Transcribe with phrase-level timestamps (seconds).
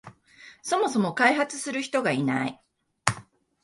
[0.63, 2.63] そもそも開発する人がいない